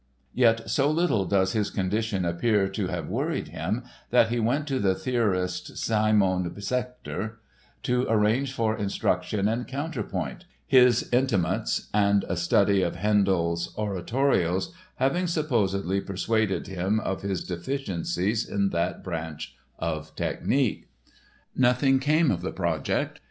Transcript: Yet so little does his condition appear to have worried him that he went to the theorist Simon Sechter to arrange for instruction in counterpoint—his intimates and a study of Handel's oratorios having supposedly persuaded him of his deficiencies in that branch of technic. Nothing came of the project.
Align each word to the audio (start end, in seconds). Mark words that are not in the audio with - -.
Yet 0.33 0.67
so 0.67 0.89
little 0.89 1.25
does 1.25 1.53
his 1.53 1.69
condition 1.69 2.25
appear 2.25 2.67
to 2.67 2.87
have 2.87 3.07
worried 3.07 3.49
him 3.49 3.83
that 4.09 4.29
he 4.29 4.39
went 4.39 4.67
to 4.69 4.79
the 4.79 4.95
theorist 4.95 5.77
Simon 5.77 6.49
Sechter 6.55 7.33
to 7.83 8.07
arrange 8.09 8.51
for 8.51 8.75
instruction 8.75 9.47
in 9.47 9.65
counterpoint—his 9.65 11.07
intimates 11.13 11.87
and 11.93 12.25
a 12.27 12.35
study 12.35 12.81
of 12.81 12.95
Handel's 12.95 13.75
oratorios 13.77 14.73
having 14.95 15.27
supposedly 15.27 16.01
persuaded 16.01 16.65
him 16.65 16.99
of 16.99 17.21
his 17.21 17.43
deficiencies 17.43 18.43
in 18.49 18.69
that 18.69 19.03
branch 19.03 19.53
of 19.77 20.15
technic. 20.15 20.87
Nothing 21.55 21.99
came 21.99 22.31
of 22.31 22.41
the 22.41 22.51
project. 22.51 23.19